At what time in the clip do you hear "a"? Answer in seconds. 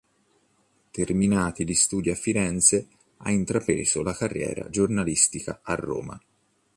2.09-2.15, 5.61-5.75